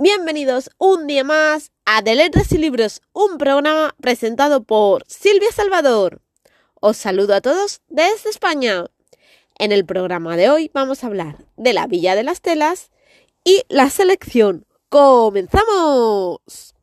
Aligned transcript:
Bienvenidos 0.00 0.70
un 0.78 1.08
día 1.08 1.24
más 1.24 1.72
a 1.84 2.02
De 2.02 2.14
Letras 2.14 2.52
y 2.52 2.58
Libros, 2.58 3.02
un 3.12 3.36
programa 3.36 3.96
presentado 4.00 4.62
por 4.62 5.02
Silvia 5.08 5.50
Salvador. 5.50 6.22
Os 6.80 6.96
saludo 6.96 7.34
a 7.34 7.40
todos 7.40 7.80
desde 7.88 8.30
España. 8.30 8.84
En 9.58 9.72
el 9.72 9.84
programa 9.84 10.36
de 10.36 10.50
hoy 10.50 10.70
vamos 10.72 11.02
a 11.02 11.08
hablar 11.08 11.44
de 11.56 11.72
la 11.72 11.88
Villa 11.88 12.14
de 12.14 12.22
las 12.22 12.42
Telas 12.42 12.92
y 13.42 13.64
la 13.68 13.90
selección. 13.90 14.66
¡Comenzamos! 14.88 16.76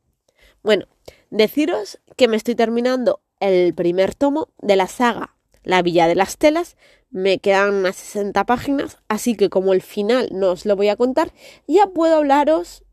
Bueno, 0.61 0.85
deciros 1.29 2.01
que 2.17 2.27
me 2.27 2.35
estoy 2.35 2.55
terminando 2.55 3.21
el 3.39 3.73
primer 3.73 4.13
tomo 4.13 4.49
de 4.57 4.75
la 4.75 4.87
saga 4.87 5.37
La 5.63 5.81
Villa 5.81 6.09
de 6.09 6.15
las 6.15 6.37
Telas 6.37 6.75
me 7.11 7.39
quedan 7.39 7.75
unas 7.75 7.95
60 7.95 8.45
páginas, 8.45 8.97
así 9.07 9.37
que 9.37 9.49
como 9.49 9.71
el 9.71 9.81
final 9.81 10.27
no 10.33 10.51
os 10.51 10.65
lo 10.65 10.75
voy 10.75 10.89
a 10.89 10.97
contar, 10.97 11.31
ya 11.65 11.87
puedo 11.87 12.17
hablaros 12.17 12.83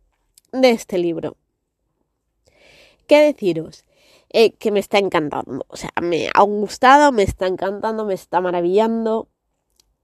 de 0.52 0.70
este 0.70 0.98
libro. 0.98 1.36
¿Qué 3.06 3.20
deciros? 3.20 3.84
Eh, 4.30 4.52
que 4.52 4.70
me 4.70 4.80
está 4.80 4.98
encantando. 4.98 5.64
O 5.68 5.76
sea, 5.76 5.90
me 6.00 6.28
ha 6.32 6.42
gustado, 6.42 7.12
me 7.12 7.22
está 7.22 7.46
encantando, 7.46 8.04
me 8.06 8.14
está 8.14 8.40
maravillando. 8.40 9.28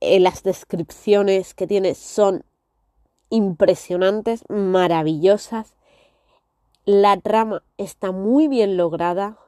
Eh, 0.01 0.21
las 0.21 0.43
descripciones 0.43 1.55
que 1.55 1.67
tiene 1.67 1.95
son 1.95 2.45
impresionantes, 3.31 4.45
maravillosas. 4.49 5.75
La 6.85 7.19
trama 7.19 7.63
está 7.79 8.13
muy 8.13 8.49
bien 8.49 8.77
lograda. 8.77 9.39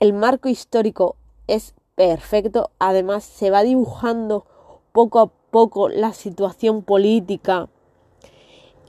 El 0.00 0.12
marco 0.12 0.48
histórico 0.48 1.16
es 1.46 1.74
perfecto. 1.94 2.70
Además, 2.78 3.24
se 3.24 3.50
va 3.50 3.62
dibujando 3.62 4.44
poco 4.92 5.20
a 5.20 5.26
poco 5.50 5.88
la 5.88 6.12
situación 6.12 6.82
política, 6.82 7.68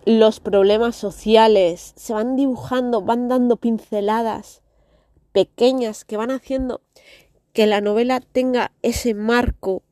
los 0.07 0.39
problemas 0.39 0.95
sociales, 0.95 1.93
se 1.97 2.13
van 2.13 2.37
dibujando, 2.37 3.01
van 3.01 3.27
dando 3.27 3.57
pinceladas 3.57 4.61
pequeñas 5.33 6.05
que 6.05 6.15
van 6.15 6.31
haciendo 6.31 6.79
que 7.51 7.67
la 7.67 7.81
novela 7.81 8.21
tenga 8.21 8.71
ese 8.83 9.13
marco, 9.13 9.83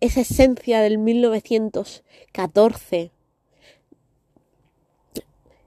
esa 0.00 0.22
esencia 0.22 0.80
del 0.80 0.96
1914. 0.96 3.10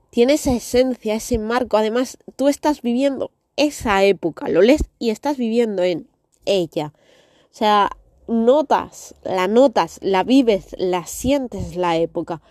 Tiene 0.10 0.34
esa 0.34 0.54
esencia, 0.54 1.14
ese 1.14 1.38
marco. 1.38 1.78
Además, 1.78 2.18
tú 2.36 2.48
estás 2.48 2.82
viviendo 2.82 3.30
esa 3.56 4.04
época, 4.04 4.50
lo 4.50 4.64
lees 4.64 4.86
y 4.98 5.12
estás 5.12 5.38
viviendo 5.38 5.84
en 5.84 6.08
ella. 6.46 6.92
O 7.52 7.56
sea, 7.56 7.92
notas, 8.28 9.14
la 9.24 9.48
notas, 9.48 10.00
la 10.02 10.24
vives, 10.24 10.76
la 10.80 11.06
sientes 11.06 11.76
la 11.76 11.98
época, 11.98 12.42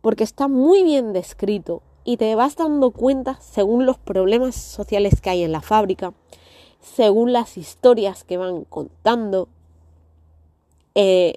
porque 0.00 0.24
está 0.24 0.48
muy 0.48 0.82
bien 0.82 1.12
descrito 1.12 1.82
y 2.04 2.16
te 2.16 2.34
vas 2.34 2.56
dando 2.56 2.90
cuenta 2.90 3.38
según 3.40 3.86
los 3.86 3.98
problemas 3.98 4.54
sociales 4.54 5.20
que 5.20 5.30
hay 5.30 5.42
en 5.42 5.52
la 5.52 5.60
fábrica, 5.60 6.14
según 6.80 7.32
las 7.32 7.56
historias 7.56 8.24
que 8.24 8.36
van 8.36 8.64
contando, 8.64 9.48
eh, 10.94 11.34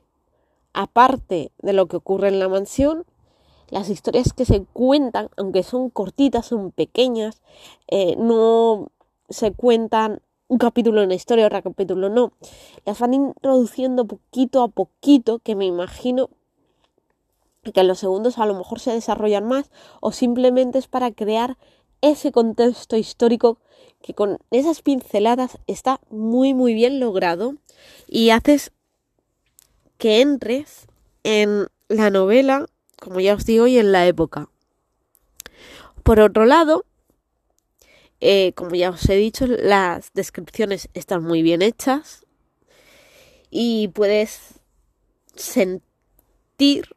aparte 0.73 1.51
de 1.61 1.73
lo 1.73 1.87
que 1.87 1.97
ocurre 1.97 2.29
en 2.29 2.39
la 2.39 2.49
mansión, 2.49 3.05
las 3.69 3.89
historias 3.89 4.33
que 4.33 4.45
se 4.45 4.63
cuentan, 4.71 5.29
aunque 5.37 5.63
son 5.63 5.89
cortitas, 5.89 6.45
son 6.45 6.71
pequeñas, 6.71 7.41
eh, 7.87 8.15
no 8.17 8.89
se 9.29 9.51
cuentan 9.51 10.21
un 10.47 10.57
capítulo 10.57 11.01
en 11.01 11.09
la 11.09 11.15
historia, 11.15 11.47
otro 11.47 11.63
capítulo 11.63 12.09
no. 12.09 12.33
Las 12.85 12.99
van 12.99 13.13
introduciendo 13.13 14.05
poquito 14.05 14.61
a 14.61 14.67
poquito, 14.67 15.39
que 15.39 15.55
me 15.55 15.65
imagino 15.65 16.29
que 17.71 17.83
los 17.83 17.99
segundos 17.99 18.37
a 18.37 18.45
lo 18.45 18.55
mejor 18.55 18.79
se 18.79 18.91
desarrollan 18.91 19.47
más, 19.47 19.71
o 20.01 20.11
simplemente 20.11 20.79
es 20.79 20.87
para 20.87 21.11
crear 21.11 21.57
ese 22.01 22.31
contexto 22.31 22.97
histórico 22.97 23.59
que 24.01 24.13
con 24.13 24.37
esas 24.51 24.81
pinceladas 24.81 25.57
está 25.67 26.01
muy 26.09 26.53
muy 26.53 26.73
bien 26.73 26.99
logrado 26.99 27.55
y 28.07 28.31
haces 28.31 28.73
que 29.97 30.19
entres 30.19 30.87
en 31.23 31.67
la 31.87 32.09
novela, 32.09 32.65
como 32.99 33.21
ya 33.21 33.35
os 33.35 33.45
digo, 33.45 33.67
y 33.67 33.77
en 33.77 33.93
la 33.93 34.05
época. 34.05 34.49
Por 36.03 36.19
otro 36.19 36.43
lado, 36.43 36.83
eh, 38.19 38.51
como 38.53 38.75
ya 38.75 38.89
os 38.89 39.07
he 39.09 39.15
dicho, 39.15 39.47
las 39.47 40.11
descripciones 40.13 40.89
están 40.93 41.23
muy 41.23 41.41
bien 41.41 41.61
hechas 41.61 42.25
y 43.49 43.87
puedes 43.89 44.59
sentir 45.35 46.95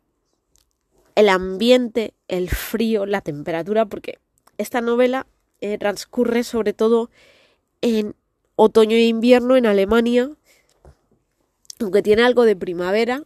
el 1.16 1.28
ambiente, 1.28 2.14
el 2.28 2.48
frío, 2.48 3.06
la 3.06 3.20
temperatura, 3.20 3.86
porque 3.86 4.20
esta 4.58 4.80
novela 4.80 5.26
eh, 5.60 5.78
transcurre 5.78 6.44
sobre 6.44 6.72
todo 6.72 7.10
en 7.80 8.14
otoño 8.54 8.96
e 8.96 9.06
invierno 9.06 9.56
en 9.56 9.66
Alemania, 9.66 10.30
aunque 11.80 12.02
tiene 12.02 12.22
algo 12.22 12.44
de 12.44 12.54
primavera, 12.54 13.24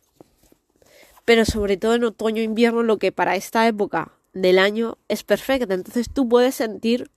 pero 1.24 1.44
sobre 1.44 1.76
todo 1.76 1.94
en 1.94 2.04
otoño 2.04 2.40
e 2.40 2.44
invierno, 2.44 2.82
lo 2.82 2.98
que 2.98 3.12
para 3.12 3.36
esta 3.36 3.66
época 3.66 4.12
del 4.32 4.58
año 4.58 4.96
es 5.08 5.22
perfecta. 5.24 5.74
Entonces 5.74 6.08
tú 6.12 6.28
puedes 6.28 6.54
sentir 6.54 7.10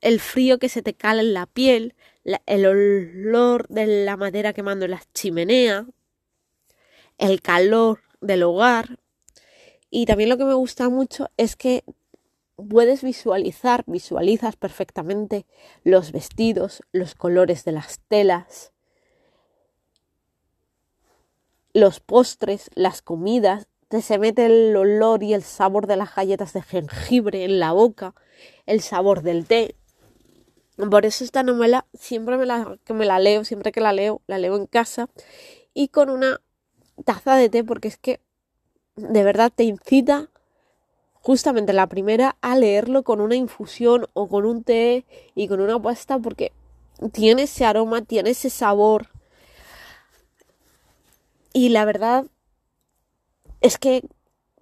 el 0.00 0.20
frío 0.20 0.58
que 0.58 0.68
se 0.68 0.82
te 0.82 0.94
cala 0.94 1.22
en 1.22 1.34
la 1.34 1.46
piel, 1.46 1.94
el 2.46 2.66
olor 2.66 3.66
de 3.68 4.04
la 4.04 4.16
madera 4.16 4.52
quemando 4.52 4.86
en 4.86 4.92
la 4.92 5.02
chimenea, 5.14 5.86
el 7.18 7.42
calor 7.42 8.00
del 8.20 8.42
hogar. 8.42 8.98
Y 9.90 10.06
también 10.06 10.30
lo 10.30 10.38
que 10.38 10.44
me 10.44 10.54
gusta 10.54 10.88
mucho 10.88 11.30
es 11.36 11.56
que 11.56 11.84
puedes 12.56 13.02
visualizar, 13.02 13.84
visualizas 13.86 14.56
perfectamente 14.56 15.46
los 15.82 16.12
vestidos, 16.12 16.82
los 16.92 17.14
colores 17.14 17.64
de 17.64 17.72
las 17.72 18.00
telas, 18.08 18.72
los 21.72 22.00
postres, 22.00 22.70
las 22.74 23.02
comidas, 23.02 23.66
te 23.88 24.02
se 24.02 24.18
mete 24.18 24.46
el 24.46 24.76
olor 24.76 25.22
y 25.22 25.34
el 25.34 25.42
sabor 25.42 25.86
de 25.86 25.96
las 25.96 26.14
galletas 26.14 26.52
de 26.52 26.62
jengibre 26.62 27.44
en 27.44 27.58
la 27.58 27.72
boca, 27.72 28.14
el 28.66 28.82
sabor 28.82 29.22
del 29.22 29.46
té, 29.46 29.74
por 30.88 31.04
eso 31.04 31.24
esta 31.24 31.42
novela 31.42 31.86
siempre 31.92 32.38
me 32.38 32.46
la, 32.46 32.78
que 32.84 32.94
me 32.94 33.04
la 33.04 33.18
leo, 33.18 33.44
siempre 33.44 33.72
que 33.72 33.80
la 33.80 33.92
leo, 33.92 34.22
la 34.26 34.38
leo 34.38 34.56
en 34.56 34.66
casa 34.66 35.08
y 35.74 35.88
con 35.88 36.08
una 36.08 36.40
taza 37.04 37.36
de 37.36 37.48
té 37.50 37.64
porque 37.64 37.88
es 37.88 37.98
que 37.98 38.20
de 39.00 39.24
verdad 39.24 39.52
te 39.54 39.64
incita 39.64 40.28
justamente 41.22 41.72
la 41.72 41.86
primera 41.86 42.36
a 42.40 42.56
leerlo 42.56 43.02
con 43.02 43.20
una 43.20 43.36
infusión 43.36 44.06
o 44.14 44.28
con 44.28 44.46
un 44.46 44.64
té 44.64 45.04
y 45.34 45.48
con 45.48 45.60
una 45.60 45.80
pasta 45.80 46.18
porque 46.18 46.52
tiene 47.12 47.42
ese 47.42 47.64
aroma, 47.64 48.02
tiene 48.02 48.30
ese 48.30 48.50
sabor. 48.50 49.08
Y 51.52 51.70
la 51.70 51.84
verdad 51.84 52.26
es 53.60 53.78
que 53.78 54.04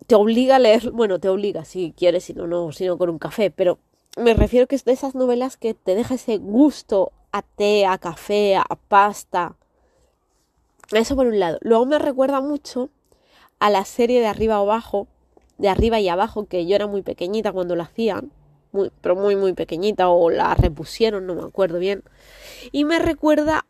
te 0.07 0.15
obliga 0.15 0.57
a 0.57 0.59
leer, 0.59 0.91
bueno, 0.91 1.21
te 1.21 1.29
obliga 1.29 1.65
si 1.65 1.93
quieres, 1.97 2.25
si 2.25 2.35
no, 2.35 2.47
no, 2.47 2.73
sino 2.73 2.97
con 2.99 3.11
un 3.11 3.19
café, 3.19 3.51
pero 3.51 3.79
me 4.17 4.35
refiero 4.35 4.67
que 4.67 4.75
es 4.75 4.85
de 4.85 4.93
esas 4.93 5.15
novelas 5.15 5.57
que 5.57 5.75
te 5.75 5.95
deja 5.95 6.15
ese 6.15 6.39
gusto 6.39 7.13
a 7.31 7.43
té, 7.43 7.87
a 7.87 7.99
café, 7.99 8.57
a 8.57 8.65
pasta. 8.89 9.55
Eso 10.93 11.15
por 11.15 11.27
un 11.27 11.39
lado. 11.39 11.59
Luego 11.61 11.87
me 11.87 11.99
recuerda 11.99 12.41
mucho 12.41 12.89
a 13.59 13.71
la 13.71 13.85
serie 13.85 14.21
de 14.21 14.27
arriba 14.27 14.57
abajo, 14.57 15.09
de 15.59 15.69
arriba 15.69 16.01
y 16.01 16.09
abajo, 16.09 16.47
que 16.47 16.67
yo 16.67 16.77
era 16.77 16.87
muy 16.87 17.03
pequeñita 17.03 17.53
cuando 17.53 17.77
la 17.77 17.85
hacían, 17.85 18.31
muy, 18.73 18.91
pero 19.01 19.17
muy 19.17 19.37
muy 19.37 19.55
pequeñita, 19.55 20.09
o 20.09 20.31
la 20.31 20.55
repusieron, 20.55 21.27
no 21.27 21.35
me 21.35 21.43
acuerdo 21.43 21.79
bien. 21.79 22.03
Y 22.73 22.85
me 22.85 22.99
recuerda 22.99 23.65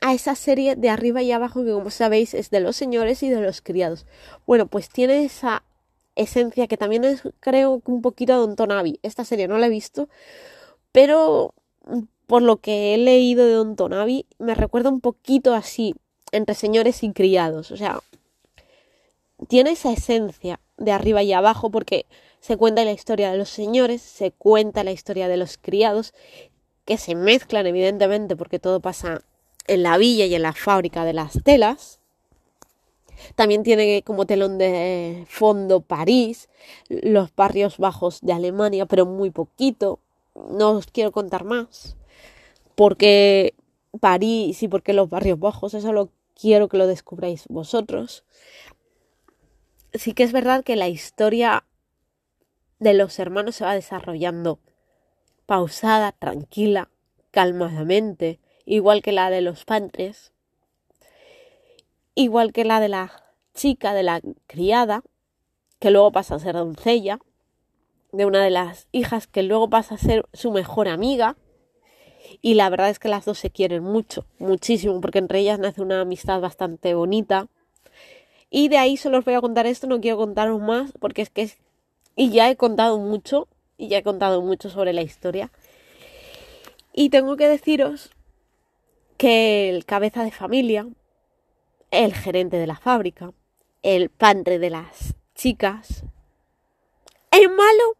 a 0.00 0.14
esa 0.14 0.34
serie 0.34 0.76
de 0.76 0.88
arriba 0.88 1.22
y 1.22 1.32
abajo 1.32 1.64
que 1.64 1.72
como 1.72 1.90
sabéis 1.90 2.34
es 2.34 2.50
de 2.50 2.60
los 2.60 2.76
señores 2.76 3.22
y 3.22 3.28
de 3.28 3.40
los 3.40 3.60
criados. 3.60 4.06
Bueno, 4.46 4.66
pues 4.66 4.88
tiene 4.88 5.24
esa 5.24 5.62
esencia 6.16 6.66
que 6.66 6.76
también 6.76 7.04
es 7.04 7.22
creo 7.40 7.82
un 7.84 8.02
poquito 8.02 8.46
Don 8.46 8.98
Esta 9.02 9.24
serie 9.24 9.48
no 9.48 9.58
la 9.58 9.66
he 9.66 9.70
visto, 9.70 10.08
pero 10.92 11.54
por 12.26 12.42
lo 12.42 12.58
que 12.58 12.94
he 12.94 12.98
leído 12.98 13.44
de 13.44 13.74
Don 13.74 13.76
me 14.38 14.54
recuerda 14.54 14.90
un 14.90 15.00
poquito 15.00 15.54
así 15.54 15.94
entre 16.32 16.54
señores 16.54 17.02
y 17.02 17.12
criados, 17.12 17.70
o 17.70 17.76
sea, 17.76 18.00
tiene 19.48 19.72
esa 19.72 19.92
esencia 19.92 20.60
de 20.76 20.92
arriba 20.92 21.22
y 21.22 21.32
abajo 21.32 21.70
porque 21.70 22.06
se 22.40 22.56
cuenta 22.56 22.84
la 22.84 22.92
historia 22.92 23.30
de 23.30 23.38
los 23.38 23.50
señores, 23.50 24.02
se 24.02 24.32
cuenta 24.32 24.84
la 24.84 24.92
historia 24.92 25.28
de 25.28 25.36
los 25.36 25.58
criados, 25.58 26.14
que 26.84 26.96
se 26.98 27.14
mezclan 27.14 27.66
evidentemente 27.66 28.36
porque 28.36 28.58
todo 28.58 28.80
pasa 28.80 29.22
en 29.66 29.82
la 29.82 29.98
villa 29.98 30.26
y 30.26 30.34
en 30.34 30.42
la 30.42 30.52
fábrica 30.52 31.04
de 31.04 31.12
las 31.12 31.42
telas, 31.44 32.00
también 33.34 33.62
tiene 33.62 34.02
como 34.02 34.26
telón 34.26 34.58
de 34.58 35.26
fondo 35.28 35.80
París, 35.80 36.48
los 36.88 37.34
barrios 37.34 37.78
bajos 37.78 38.20
de 38.22 38.32
Alemania, 38.32 38.86
pero 38.86 39.06
muy 39.06 39.30
poquito. 39.30 40.00
No 40.34 40.70
os 40.72 40.86
quiero 40.86 41.12
contar 41.12 41.44
más. 41.44 41.96
Porque 42.74 43.54
París 44.00 44.62
y 44.62 44.68
porque 44.68 44.92
los 44.92 45.10
barrios 45.10 45.38
bajos, 45.38 45.74
eso 45.74 45.92
lo 45.92 46.10
quiero 46.34 46.68
que 46.68 46.78
lo 46.78 46.86
descubráis 46.86 47.44
vosotros. 47.48 48.24
Sí 49.94 50.12
que 50.14 50.22
es 50.22 50.32
verdad 50.32 50.62
que 50.62 50.76
la 50.76 50.88
historia 50.88 51.64
de 52.78 52.94
los 52.94 53.18
hermanos 53.18 53.56
se 53.56 53.64
va 53.64 53.74
desarrollando 53.74 54.60
pausada, 55.46 56.12
tranquila, 56.12 56.90
calmadamente, 57.30 58.38
igual 58.64 59.02
que 59.02 59.12
la 59.12 59.30
de 59.30 59.40
los 59.40 59.64
padres, 59.64 60.32
igual 62.14 62.52
que 62.52 62.64
la 62.64 62.80
de 62.80 62.88
la 62.88 63.24
chica, 63.54 63.94
de 63.94 64.04
la 64.04 64.20
criada, 64.46 65.02
que 65.80 65.90
luego 65.90 66.12
pasa 66.12 66.36
a 66.36 66.38
ser 66.38 66.54
doncella, 66.54 67.18
de 68.12 68.26
una 68.26 68.42
de 68.44 68.50
las 68.50 68.86
hijas 68.92 69.26
que 69.26 69.42
luego 69.42 69.68
pasa 69.70 69.96
a 69.96 69.98
ser 69.98 70.24
su 70.32 70.52
mejor 70.52 70.88
amiga. 70.88 71.36
Y 72.42 72.54
la 72.54 72.68
verdad 72.70 72.90
es 72.90 72.98
que 72.98 73.08
las 73.08 73.24
dos 73.24 73.38
se 73.38 73.50
quieren 73.50 73.82
mucho, 73.82 74.24
muchísimo, 74.38 75.00
porque 75.00 75.18
entre 75.18 75.40
ellas 75.40 75.58
nace 75.58 75.82
una 75.82 76.00
amistad 76.00 76.40
bastante 76.40 76.94
bonita. 76.94 77.48
Y 78.50 78.68
de 78.68 78.78
ahí 78.78 78.96
solo 78.96 79.18
os 79.18 79.24
voy 79.24 79.34
a 79.34 79.40
contar 79.40 79.66
esto, 79.66 79.86
no 79.86 80.00
quiero 80.00 80.16
contaros 80.16 80.60
más, 80.60 80.92
porque 80.98 81.22
es 81.22 81.30
que 81.30 81.42
es... 81.42 81.58
Y 82.16 82.30
ya 82.30 82.50
he 82.50 82.56
contado 82.56 82.98
mucho, 82.98 83.48
y 83.78 83.88
ya 83.88 83.98
he 83.98 84.02
contado 84.02 84.42
mucho 84.42 84.68
sobre 84.68 84.92
la 84.92 85.02
historia. 85.02 85.50
Y 86.92 87.10
tengo 87.10 87.36
que 87.36 87.48
deciros 87.48 88.10
que 89.16 89.70
el 89.70 89.84
cabeza 89.84 90.24
de 90.24 90.32
familia, 90.32 90.88
el 91.90 92.12
gerente 92.14 92.56
de 92.56 92.66
la 92.66 92.76
fábrica, 92.76 93.32
el 93.82 94.10
padre 94.10 94.58
de 94.58 94.70
las 94.70 95.14
chicas, 95.34 96.04
es 97.30 97.48
malo, 97.48 97.96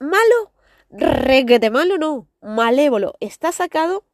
malo, 0.00 0.52
requete 0.90 1.70
malo 1.70 1.98
no, 1.98 2.26
malévolo, 2.40 3.14
está 3.20 3.52
sacado 3.52 4.04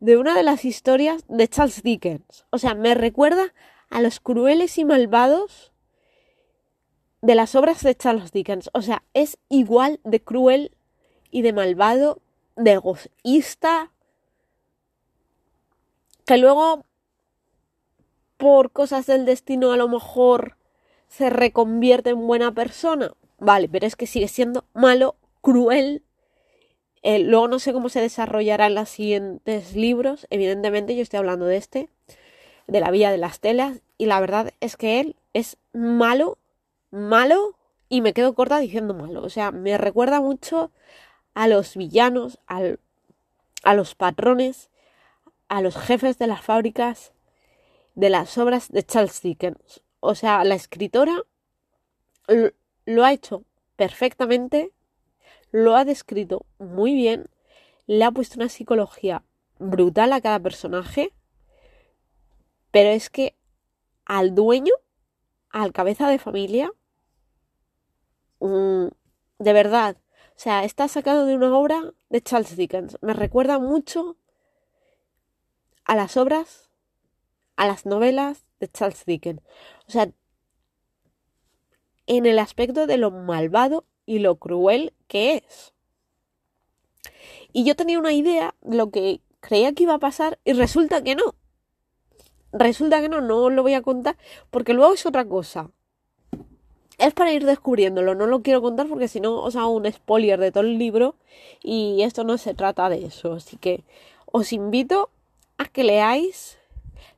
de 0.00 0.16
una 0.16 0.34
de 0.34 0.42
las 0.42 0.64
historias 0.64 1.24
de 1.28 1.48
Charles 1.48 1.82
Dickens. 1.82 2.46
O 2.50 2.58
sea, 2.58 2.74
me 2.74 2.94
recuerda 2.94 3.54
a 3.90 4.00
los 4.00 4.20
crueles 4.20 4.78
y 4.78 4.84
malvados 4.84 5.72
de 7.22 7.34
las 7.34 7.54
obras 7.54 7.82
de 7.82 7.94
Charles 7.94 8.32
Dickens. 8.32 8.70
O 8.72 8.82
sea, 8.82 9.02
es 9.14 9.38
igual 9.48 10.00
de 10.04 10.22
cruel 10.22 10.72
y 11.30 11.42
de 11.42 11.52
malvado, 11.52 12.20
de 12.56 12.72
egoísta, 12.72 13.92
que 16.24 16.38
luego 16.38 16.84
por 18.36 18.70
cosas 18.72 19.06
del 19.06 19.24
destino 19.24 19.72
a 19.72 19.76
lo 19.76 19.88
mejor 19.88 20.56
se 21.08 21.30
reconvierte 21.30 22.10
en 22.10 22.26
buena 22.26 22.52
persona. 22.52 23.12
Vale, 23.38 23.68
pero 23.68 23.86
es 23.86 23.96
que 23.96 24.06
sigue 24.06 24.28
siendo 24.28 24.64
malo, 24.74 25.16
cruel. 25.40 26.02
Eh, 27.02 27.18
luego 27.20 27.48
no 27.48 27.58
sé 27.58 27.72
cómo 27.72 27.88
se 27.88 28.00
desarrollará 28.00 28.66
en 28.66 28.74
los 28.74 28.88
siguientes 28.88 29.76
libros. 29.76 30.26
Evidentemente 30.30 30.96
yo 30.96 31.02
estoy 31.02 31.18
hablando 31.18 31.46
de 31.46 31.56
este, 31.56 31.88
de 32.66 32.80
la 32.80 32.90
Villa 32.90 33.10
de 33.10 33.18
las 33.18 33.40
Telas. 33.40 33.80
Y 33.98 34.06
la 34.06 34.20
verdad 34.20 34.52
es 34.60 34.76
que 34.76 35.00
él 35.00 35.16
es 35.32 35.56
malo, 35.72 36.38
malo. 36.90 37.56
Y 37.88 38.00
me 38.00 38.12
quedo 38.12 38.34
corta 38.34 38.58
diciendo 38.58 38.94
malo. 38.94 39.22
O 39.22 39.30
sea, 39.30 39.52
me 39.52 39.78
recuerda 39.78 40.20
mucho 40.20 40.70
a 41.34 41.48
los 41.48 41.76
villanos, 41.76 42.38
al, 42.46 42.80
a 43.62 43.74
los 43.74 43.94
patrones, 43.94 44.70
a 45.48 45.60
los 45.60 45.76
jefes 45.76 46.18
de 46.18 46.26
las 46.26 46.40
fábricas 46.40 47.12
de 47.96 48.10
las 48.10 48.38
obras 48.38 48.70
de 48.70 48.84
Charles 48.84 49.20
Dickens. 49.22 49.82
O 50.00 50.14
sea, 50.14 50.44
la 50.44 50.54
escritora 50.54 51.22
lo 52.84 53.04
ha 53.04 53.12
hecho 53.12 53.42
perfectamente, 53.74 54.72
lo 55.50 55.76
ha 55.76 55.84
descrito 55.84 56.44
muy 56.58 56.94
bien, 56.94 57.28
le 57.86 58.04
ha 58.04 58.10
puesto 58.10 58.36
una 58.36 58.48
psicología 58.48 59.22
brutal 59.58 60.12
a 60.12 60.20
cada 60.20 60.38
personaje, 60.38 61.12
pero 62.76 62.90
es 62.90 63.08
que 63.08 63.34
al 64.04 64.34
dueño, 64.34 64.74
al 65.48 65.72
cabeza 65.72 66.10
de 66.10 66.18
familia, 66.18 66.70
mm, 68.38 68.88
de 69.38 69.52
verdad, 69.54 69.96
o 69.96 70.38
sea, 70.38 70.62
está 70.62 70.86
sacado 70.86 71.24
de 71.24 71.36
una 71.36 71.56
obra 71.56 71.94
de 72.10 72.20
Charles 72.20 72.54
Dickens. 72.54 72.98
Me 73.00 73.14
recuerda 73.14 73.58
mucho 73.58 74.18
a 75.86 75.96
las 75.96 76.18
obras 76.18 76.68
a 77.56 77.66
las 77.66 77.86
novelas 77.86 78.44
de 78.60 78.68
Charles 78.68 79.06
Dickens. 79.06 79.40
O 79.88 79.90
sea, 79.90 80.10
en 82.06 82.26
el 82.26 82.38
aspecto 82.38 82.86
de 82.86 82.98
lo 82.98 83.10
malvado 83.10 83.86
y 84.04 84.18
lo 84.18 84.36
cruel 84.36 84.92
que 85.08 85.36
es. 85.36 85.72
Y 87.54 87.64
yo 87.64 87.74
tenía 87.74 87.98
una 87.98 88.12
idea 88.12 88.54
de 88.60 88.76
lo 88.76 88.90
que 88.90 89.22
creía 89.40 89.72
que 89.72 89.84
iba 89.84 89.94
a 89.94 89.98
pasar 89.98 90.38
y 90.44 90.52
resulta 90.52 91.02
que 91.02 91.14
no. 91.14 91.36
Resulta 92.58 93.00
que 93.02 93.08
no, 93.08 93.20
no 93.20 93.44
os 93.44 93.52
lo 93.52 93.62
voy 93.62 93.74
a 93.74 93.82
contar 93.82 94.16
porque 94.50 94.72
luego 94.72 94.94
es 94.94 95.04
otra 95.04 95.24
cosa. 95.26 95.70
Es 96.98 97.12
para 97.12 97.32
ir 97.32 97.44
descubriéndolo, 97.44 98.14
no 98.14 98.26
lo 98.26 98.42
quiero 98.42 98.62
contar 98.62 98.86
porque 98.88 99.08
si 99.08 99.20
no 99.20 99.42
os 99.42 99.56
hago 99.56 99.70
un 99.70 99.90
spoiler 99.92 100.40
de 100.40 100.50
todo 100.50 100.62
el 100.62 100.78
libro 100.78 101.14
y 101.62 102.02
esto 102.02 102.24
no 102.24 102.38
se 102.38 102.54
trata 102.54 102.88
de 102.88 103.04
eso. 103.04 103.34
Así 103.34 103.58
que 103.58 103.84
os 104.32 104.54
invito 104.54 105.10
a 105.58 105.66
que 105.66 105.84
leáis 105.84 106.58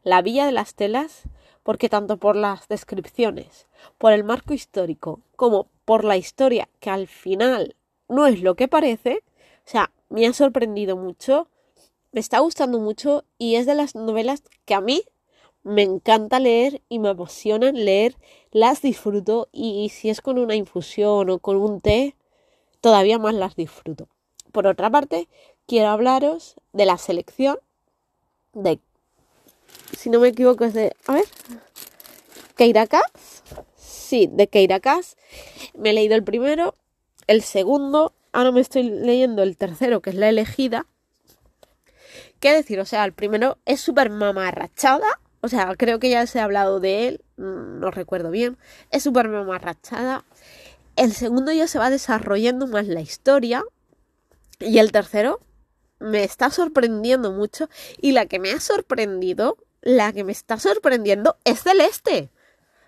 la 0.02 0.22
Villa 0.22 0.46
de 0.46 0.52
las 0.52 0.74
Telas, 0.74 1.22
porque 1.62 1.88
tanto 1.88 2.16
por 2.16 2.34
las 2.34 2.66
descripciones, 2.66 3.66
por 3.98 4.12
el 4.12 4.24
marco 4.24 4.54
histórico, 4.54 5.20
como 5.36 5.68
por 5.84 6.02
la 6.02 6.16
historia, 6.16 6.68
que 6.80 6.90
al 6.90 7.06
final 7.06 7.76
no 8.08 8.26
es 8.26 8.42
lo 8.42 8.56
que 8.56 8.68
parece, 8.68 9.22
o 9.66 9.70
sea, 9.70 9.92
me 10.08 10.26
ha 10.26 10.32
sorprendido 10.32 10.96
mucho, 10.96 11.46
me 12.10 12.20
está 12.20 12.40
gustando 12.40 12.80
mucho 12.80 13.24
y 13.36 13.56
es 13.56 13.66
de 13.66 13.74
las 13.74 13.94
novelas 13.94 14.42
que 14.64 14.74
a 14.74 14.80
mí 14.80 15.04
me 15.68 15.82
encanta 15.82 16.40
leer 16.40 16.82
y 16.88 16.98
me 16.98 17.10
emocionan 17.10 17.84
leer, 17.84 18.16
las 18.50 18.82
disfruto 18.82 19.48
y 19.52 19.90
si 19.90 20.10
es 20.10 20.20
con 20.20 20.38
una 20.38 20.54
infusión 20.54 21.30
o 21.30 21.38
con 21.38 21.56
un 21.56 21.80
té, 21.80 22.16
todavía 22.80 23.18
más 23.18 23.34
las 23.34 23.54
disfruto. 23.54 24.08
Por 24.52 24.66
otra 24.66 24.90
parte, 24.90 25.28
quiero 25.66 25.88
hablaros 25.88 26.56
de 26.72 26.86
la 26.86 26.98
selección 26.98 27.58
de 28.54 28.80
si 29.96 30.10
no 30.10 30.20
me 30.20 30.28
equivoco, 30.28 30.64
es 30.64 30.74
de. 30.74 30.94
A 31.06 31.14
ver. 31.14 31.24
Keirakas. 32.56 33.02
Sí, 33.76 34.28
de 34.30 34.46
Keirakas. 34.46 35.16
Me 35.74 35.90
he 35.90 35.92
leído 35.92 36.14
el 36.14 36.24
primero. 36.24 36.74
El 37.26 37.42
segundo. 37.42 38.12
Ahora 38.32 38.52
me 38.52 38.60
estoy 38.60 38.84
leyendo 38.84 39.42
el 39.42 39.56
tercero, 39.56 40.00
que 40.00 40.10
es 40.10 40.16
la 40.16 40.28
elegida. 40.28 40.86
¿Qué 42.40 42.52
decir? 42.52 42.78
O 42.80 42.84
sea, 42.84 43.04
el 43.04 43.12
primero 43.12 43.58
es 43.64 43.80
súper 43.80 44.10
mamarrachada. 44.10 45.20
O 45.40 45.48
sea, 45.48 45.74
creo 45.76 45.98
que 45.98 46.10
ya 46.10 46.26
se 46.26 46.40
ha 46.40 46.44
hablado 46.44 46.80
de 46.80 47.08
él. 47.08 47.24
Mm, 47.36 47.80
no 47.80 47.90
recuerdo 47.90 48.30
bien. 48.30 48.58
Es 48.90 49.02
súper 49.02 49.28
mamarrachada. 49.28 50.24
El 50.96 51.12
segundo 51.12 51.52
ya 51.52 51.68
se 51.68 51.78
va 51.78 51.90
desarrollando 51.90 52.66
más 52.66 52.86
la 52.86 53.00
historia. 53.00 53.64
Y 54.58 54.78
el 54.78 54.92
tercero 54.92 55.40
me 56.00 56.24
está 56.24 56.50
sorprendiendo 56.50 57.32
mucho. 57.32 57.68
Y 58.00 58.12
la 58.12 58.26
que 58.26 58.38
me 58.38 58.50
ha 58.50 58.60
sorprendido 58.60 59.56
la 59.80 60.12
que 60.12 60.24
me 60.24 60.32
está 60.32 60.58
sorprendiendo 60.58 61.38
es 61.44 61.62
Celeste. 61.62 62.30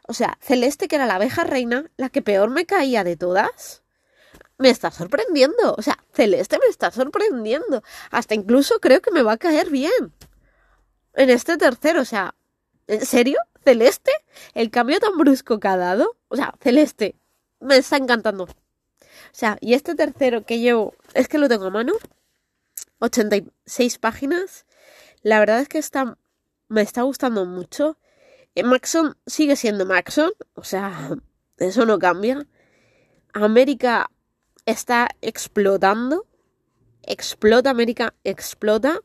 O 0.08 0.12
sea, 0.12 0.38
Celeste, 0.40 0.88
que 0.88 0.96
era 0.96 1.06
la 1.06 1.16
abeja 1.16 1.44
reina, 1.44 1.90
la 1.96 2.08
que 2.08 2.22
peor 2.22 2.50
me 2.50 2.66
caía 2.66 3.04
de 3.04 3.16
todas, 3.16 3.82
me 4.58 4.70
está 4.70 4.90
sorprendiendo. 4.90 5.74
O 5.76 5.82
sea, 5.82 5.98
Celeste 6.12 6.58
me 6.58 6.68
está 6.68 6.90
sorprendiendo. 6.90 7.82
Hasta 8.10 8.34
incluso 8.34 8.80
creo 8.80 9.00
que 9.00 9.12
me 9.12 9.22
va 9.22 9.32
a 9.32 9.38
caer 9.38 9.70
bien. 9.70 10.12
En 11.14 11.30
este 11.30 11.56
tercero, 11.56 12.02
o 12.02 12.04
sea, 12.04 12.34
¿en 12.90 13.06
serio? 13.06 13.38
¿Celeste? 13.64 14.12
El 14.54 14.70
cambio 14.70 15.00
tan 15.00 15.16
brusco 15.16 15.60
que 15.60 15.68
ha 15.68 15.76
dado. 15.76 16.16
O 16.28 16.36
sea, 16.36 16.54
Celeste, 16.60 17.16
me 17.60 17.76
está 17.76 17.96
encantando. 17.96 18.44
O 18.44 18.48
sea, 19.32 19.58
y 19.60 19.74
este 19.74 19.94
tercero 19.94 20.44
que 20.44 20.58
llevo, 20.58 20.94
es 21.14 21.28
que 21.28 21.38
lo 21.38 21.48
tengo 21.48 21.66
a 21.66 21.70
mano, 21.70 21.94
86 22.98 23.98
páginas. 23.98 24.66
La 25.22 25.38
verdad 25.38 25.60
es 25.60 25.68
que 25.68 25.78
está 25.78 26.16
me 26.70 26.80
está 26.82 27.02
gustando 27.02 27.44
mucho. 27.44 27.98
Eh, 28.54 28.62
Maxon 28.62 29.16
sigue 29.26 29.56
siendo 29.56 29.84
Maxon, 29.84 30.30
o 30.54 30.64
sea, 30.64 31.10
eso 31.58 31.84
no 31.84 31.98
cambia. 31.98 32.46
América 33.34 34.10
está 34.64 35.08
explotando. 35.20 36.26
Explota 37.02 37.70
América, 37.70 38.14
explota. 38.24 39.00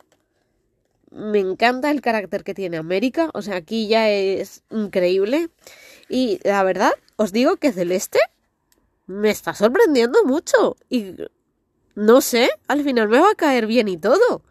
Me 1.12 1.40
encanta 1.40 1.92
el 1.92 2.02
carácter 2.02 2.44
que 2.44 2.54
tiene 2.54 2.78
América, 2.78 3.30
o 3.34 3.42
sea, 3.42 3.56
aquí 3.56 3.88
ya 3.88 4.10
es 4.10 4.64
increíble. 4.70 5.50
Y 6.10 6.40
la 6.44 6.64
verdad, 6.64 6.92
os 7.16 7.32
digo 7.32 7.58
que 7.58 7.72
Celeste 7.72 8.20
me 9.08 9.30
está 9.30 9.54
sorprendiendo 9.54 10.24
mucho. 10.26 10.76
Y 10.90 11.16
no 11.96 12.22
sé, 12.22 12.50
al 12.68 12.84
final 12.84 13.08
me 13.08 13.20
va 13.20 13.32
a 13.32 13.36
caer 13.36 13.68
bien 13.68 13.88
y 13.88 13.98
todo. 13.98 14.42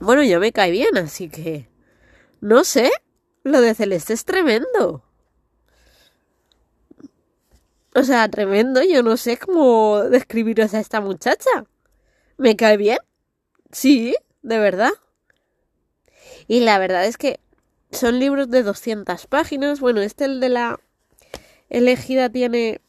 Bueno, 0.00 0.22
ya 0.22 0.38
me 0.38 0.52
cae 0.52 0.70
bien, 0.70 0.96
así 0.96 1.28
que 1.28 1.68
no 2.40 2.64
sé, 2.64 2.90
lo 3.44 3.60
de 3.60 3.74
Celeste 3.74 4.14
es 4.14 4.24
tremendo. 4.24 5.04
O 7.94 8.02
sea, 8.02 8.28
tremendo, 8.28 8.82
yo 8.82 9.02
no 9.02 9.16
sé 9.16 9.36
cómo 9.36 10.02
describiros 10.04 10.74
a 10.74 10.80
esta 10.80 11.00
muchacha. 11.00 11.50
¿Me 12.38 12.56
cae 12.56 12.76
bien? 12.76 12.98
Sí, 13.70 14.14
de 14.42 14.58
verdad. 14.58 14.92
Y 16.52 16.60
la 16.60 16.78
verdad 16.78 17.06
es 17.06 17.16
que 17.16 17.40
son 17.92 18.18
libros 18.18 18.50
de 18.50 18.62
200 18.62 19.26
páginas. 19.26 19.80
Bueno, 19.80 20.02
este, 20.02 20.26
el 20.26 20.38
de 20.38 20.50
la 20.50 20.80
elegida, 21.70 22.28
tiene 22.28 22.82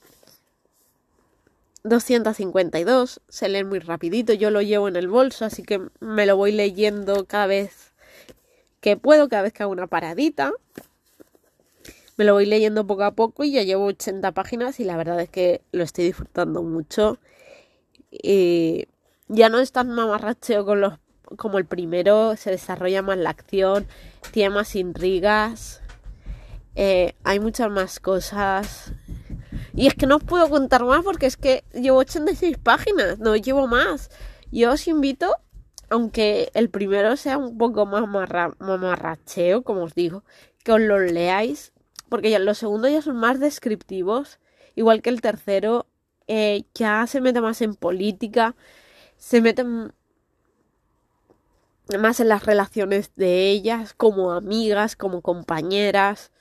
252, 1.85 3.21
se 3.29 3.47
lee 3.47 3.63
muy 3.63 3.79
rapidito, 3.79 4.33
yo 4.33 4.49
lo 4.49 4.61
llevo 4.61 4.89
en 4.89 4.97
el 4.97 5.07
bolso, 5.07 5.45
así 5.45 5.63
que 5.63 5.81
me 6.01 6.25
lo 6.25 6.35
voy 6.35 6.51
leyendo 6.51 7.23
cada 7.25 7.47
vez 7.47 7.93
que 8.81 8.97
puedo, 8.97 9.29
cada 9.29 9.43
vez 9.43 9.53
que 9.53 9.63
hago 9.63 9.71
una 9.71 9.87
paradita. 9.87 10.51
Me 12.17 12.25
lo 12.25 12.33
voy 12.33 12.45
leyendo 12.45 12.85
poco 12.85 13.05
a 13.05 13.11
poco 13.11 13.45
y 13.45 13.53
ya 13.53 13.63
llevo 13.63 13.85
80 13.85 14.33
páginas 14.33 14.81
y 14.81 14.83
la 14.83 14.97
verdad 14.97 15.21
es 15.21 15.29
que 15.29 15.61
lo 15.71 15.85
estoy 15.85 16.03
disfrutando 16.03 16.63
mucho. 16.63 17.17
Y 18.11 18.89
ya 19.29 19.47
no 19.47 19.59
es 19.59 19.71
tan 19.71 19.89
mamarracheo 19.89 20.65
con 20.65 20.81
los, 20.81 20.99
como 21.37 21.57
el 21.57 21.65
primero, 21.65 22.35
se 22.35 22.51
desarrolla 22.51 23.01
más 23.01 23.17
la 23.17 23.29
acción, 23.29 23.87
tiene 24.31 24.49
más 24.55 24.75
intrigas, 24.75 25.81
eh, 26.75 27.15
hay 27.23 27.39
muchas 27.39 27.69
más 27.69 27.99
cosas. 27.99 28.93
Y 29.75 29.87
es 29.87 29.95
que 29.95 30.05
no 30.05 30.19
puedo 30.19 30.49
contar 30.49 30.83
más 30.83 31.03
porque 31.03 31.25
es 31.25 31.37
que 31.37 31.63
llevo 31.73 31.99
86 31.99 32.57
páginas, 32.57 33.19
no 33.19 33.35
llevo 33.35 33.67
más. 33.67 34.11
Yo 34.51 34.71
os 34.71 34.87
invito, 34.87 35.35
aunque 35.89 36.51
el 36.53 36.69
primero 36.69 37.17
sea 37.17 37.37
un 37.37 37.57
poco 37.57 37.85
más 37.85 38.07
mamarracheo, 38.59 39.63
como 39.63 39.83
os 39.83 39.95
digo, 39.95 40.23
que 40.63 40.73
os 40.73 40.81
lo 40.81 40.99
leáis 40.99 41.73
porque 42.13 42.29
ya 42.29 42.37
los 42.37 42.59
segundos 42.59 42.91
ya 42.91 43.01
son 43.01 43.15
más 43.15 43.39
descriptivos, 43.39 44.37
igual 44.75 45.01
que 45.01 45.09
el 45.09 45.19
tercero, 45.19 45.87
eh, 46.27 46.65
ya 46.75 47.07
se 47.07 47.21
mete 47.21 47.41
más 47.41 47.59
en 47.63 47.73
política, 47.73 48.55
se 49.17 49.41
mete 49.41 49.65
más 51.99 52.19
en 52.19 52.29
las 52.29 52.45
relaciones 52.45 53.11
de 53.15 53.49
ellas 53.49 53.93
como 53.93 54.31
amigas, 54.31 54.95
como 54.95 55.21
compañeras, 55.21 56.31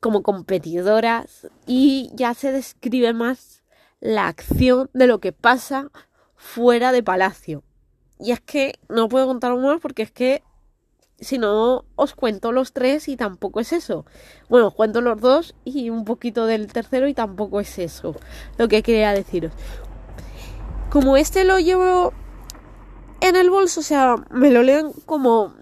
como 0.00 0.22
competidoras 0.22 1.48
y 1.66 2.10
ya 2.14 2.34
se 2.34 2.52
describe 2.52 3.12
más 3.12 3.62
la 4.00 4.28
acción 4.28 4.90
de 4.94 5.06
lo 5.06 5.20
que 5.20 5.32
pasa 5.32 5.90
fuera 6.36 6.92
de 6.92 7.02
palacio. 7.02 7.62
Y 8.18 8.32
es 8.32 8.40
que 8.40 8.78
no 8.88 9.08
puedo 9.08 9.26
contar 9.26 9.54
más 9.56 9.80
porque 9.80 10.02
es 10.02 10.10
que 10.10 10.42
si 11.20 11.38
no 11.38 11.84
os 11.96 12.14
cuento 12.14 12.50
los 12.50 12.72
tres 12.72 13.08
y 13.08 13.16
tampoco 13.16 13.60
es 13.60 13.72
eso. 13.72 14.06
Bueno, 14.48 14.68
os 14.68 14.74
cuento 14.74 15.00
los 15.02 15.20
dos 15.20 15.54
y 15.64 15.90
un 15.90 16.04
poquito 16.04 16.46
del 16.46 16.72
tercero 16.72 17.08
y 17.08 17.14
tampoco 17.14 17.60
es 17.60 17.78
eso 17.78 18.16
lo 18.56 18.68
que 18.68 18.82
quería 18.82 19.12
deciros. 19.12 19.52
Como 20.90 21.16
este 21.16 21.44
lo 21.44 21.58
llevo 21.58 22.12
en 23.20 23.36
el 23.36 23.50
bolso, 23.50 23.80
o 23.80 23.82
sea, 23.82 24.16
me 24.30 24.50
lo 24.50 24.62
leen 24.62 24.92
como 25.06 25.54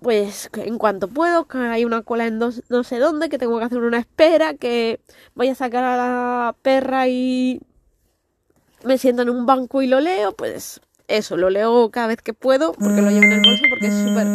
pues 0.00 0.50
en 0.52 0.76
cuanto 0.76 1.08
puedo, 1.08 1.46
que 1.46 1.56
hay 1.56 1.86
una 1.86 2.02
cola 2.02 2.26
en 2.26 2.38
no 2.38 2.84
sé 2.84 2.98
dónde, 2.98 3.30
que 3.30 3.38
tengo 3.38 3.58
que 3.58 3.64
hacer 3.64 3.78
una 3.78 3.98
espera, 3.98 4.52
que 4.52 5.00
voy 5.34 5.48
a 5.48 5.54
sacar 5.54 5.82
a 5.82 5.96
la 5.96 6.54
perra 6.60 7.08
y 7.08 7.62
me 8.84 8.98
siento 8.98 9.22
en 9.22 9.30
un 9.30 9.46
banco 9.46 9.80
y 9.80 9.86
lo 9.86 10.00
leo, 10.00 10.32
pues 10.32 10.82
eso, 11.08 11.38
lo 11.38 11.48
leo 11.48 11.90
cada 11.90 12.08
vez 12.08 12.20
que 12.20 12.34
puedo 12.34 12.72
porque 12.72 13.00
lo 13.00 13.08
llevo 13.08 13.24
en 13.24 13.32
el 13.32 13.40
bolso 13.40 13.62
porque 13.70 13.86
es 13.86 14.08
súper... 14.08 14.26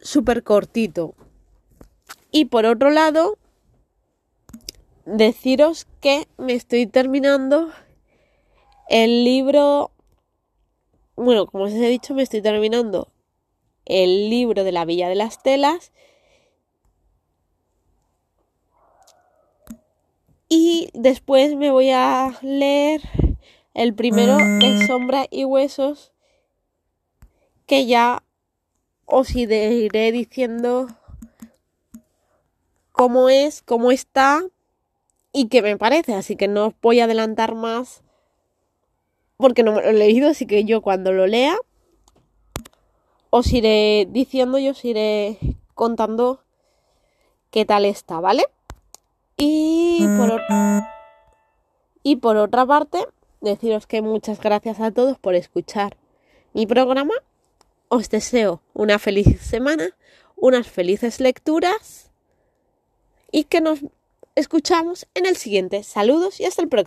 súper 0.00 0.42
cortito. 0.44 1.14
Y 2.30 2.44
por 2.44 2.64
otro 2.64 2.90
lado, 2.90 3.38
deciros 5.04 5.86
que 6.00 6.28
me 6.36 6.54
estoy 6.54 6.86
terminando 6.86 7.72
el 8.88 9.24
libro... 9.24 9.92
Bueno, 11.16 11.46
como 11.46 11.64
os 11.64 11.72
he 11.72 11.88
dicho, 11.88 12.14
me 12.14 12.22
estoy 12.22 12.42
terminando 12.42 13.08
el 13.84 14.30
libro 14.30 14.64
de 14.64 14.72
la 14.72 14.84
Villa 14.84 15.08
de 15.08 15.14
las 15.14 15.42
Telas 15.42 15.92
Y 20.48 20.88
después 20.94 21.54
me 21.56 21.70
voy 21.70 21.90
a 21.90 22.38
leer 22.40 23.02
el 23.74 23.94
primero 23.94 24.38
de 24.38 24.86
Sombra 24.86 25.26
y 25.30 25.44
Huesos, 25.44 26.10
que 27.66 27.86
ya 27.86 28.22
os 29.04 29.34
iré 29.36 30.12
diciendo 30.12 30.88
cómo 32.92 33.28
es, 33.28 33.62
cómo 33.62 33.90
está 33.90 34.42
y 35.32 35.48
qué 35.48 35.60
me 35.60 35.76
parece. 35.76 36.14
Así 36.14 36.34
que 36.34 36.48
no 36.48 36.68
os 36.68 36.74
voy 36.80 37.00
a 37.00 37.04
adelantar 37.04 37.54
más 37.54 38.02
porque 39.38 39.62
no 39.62 39.72
me 39.72 39.82
lo 39.82 39.88
he 39.88 39.92
leído, 39.92 40.28
así 40.28 40.46
que 40.46 40.64
yo 40.64 40.82
cuando 40.82 41.12
lo 41.12 41.26
lea 41.26 41.56
os 43.30 43.52
iré 43.52 44.06
diciendo 44.10 44.58
y 44.58 44.68
os 44.68 44.84
iré 44.84 45.38
contando 45.74 46.42
qué 47.50 47.64
tal 47.64 47.84
está, 47.84 48.20
¿vale? 48.20 48.44
Y 49.36 50.04
por, 50.18 50.42
y 52.02 52.16
por 52.16 52.36
otra 52.36 52.66
parte, 52.66 52.98
deciros 53.40 53.86
que 53.86 54.02
muchas 54.02 54.40
gracias 54.40 54.80
a 54.80 54.90
todos 54.90 55.18
por 55.18 55.34
escuchar 55.34 55.96
mi 56.52 56.66
programa. 56.66 57.14
Os 57.88 58.10
deseo 58.10 58.60
una 58.74 58.98
feliz 58.98 59.40
semana, 59.40 59.90
unas 60.36 60.66
felices 60.66 61.20
lecturas 61.20 62.10
y 63.30 63.44
que 63.44 63.60
nos 63.60 63.80
escuchamos 64.34 65.06
en 65.14 65.26
el 65.26 65.36
siguiente. 65.36 65.84
Saludos 65.84 66.40
y 66.40 66.44
hasta 66.44 66.62
el 66.62 66.68
próximo. 66.68 66.86